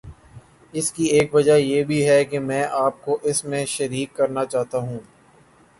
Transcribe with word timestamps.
اس 0.73 0.91
کی 0.91 1.03
ایک 1.05 1.35
وجہ 1.35 1.57
یہ 1.57 1.83
بھی 1.83 2.07
ہے 2.07 2.23
کہ 2.25 2.39
میں 2.39 2.63
آپ 2.71 3.01
کو 3.01 3.17
اس 3.23 3.43
میں 3.45 3.65
شریک 3.65 4.15
کرنا 4.15 4.45
چاہتا 4.45 4.77
ہوں۔ 4.77 4.99